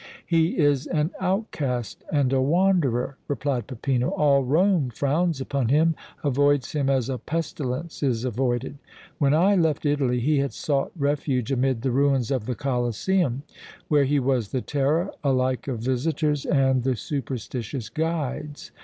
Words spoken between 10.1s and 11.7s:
he had sought refuge